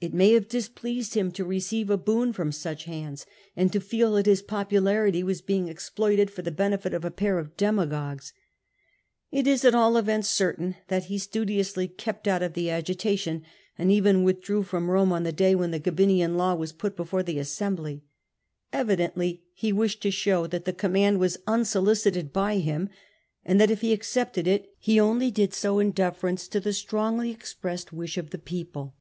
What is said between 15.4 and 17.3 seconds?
when the Gabinian Law was put before